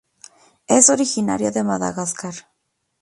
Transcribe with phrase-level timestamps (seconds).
[0.65, 2.33] Es originaria de Madagascar.